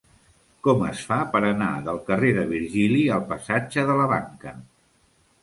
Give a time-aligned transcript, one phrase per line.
[0.67, 4.57] Com es fa per anar del carrer de Virgili al passatge de la Banca?